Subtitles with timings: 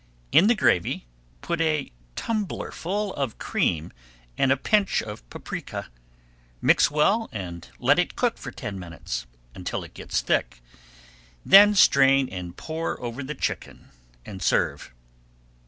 [0.31, 1.05] In the gravy
[1.41, 3.93] put a tumblerful of cream
[4.35, 5.89] and a pinch of paprika,
[6.59, 10.59] mix well and let it cook for ten minutes, until it gets thick,
[11.45, 13.89] then strain and pour over the chicken
[14.25, 14.91] and serve.